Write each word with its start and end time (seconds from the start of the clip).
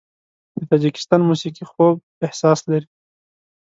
د 0.57 0.59
تاجکستان 0.69 1.21
موسیقي 1.29 1.63
خوږ 1.71 1.95
احساس 2.25 2.59
لري. 2.71 2.87